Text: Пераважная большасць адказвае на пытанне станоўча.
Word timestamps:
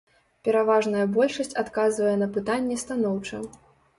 Пераважная 0.45 1.03
большасць 1.17 1.53
адказвае 1.63 2.15
на 2.23 2.31
пытанне 2.37 2.79
станоўча. 2.87 3.45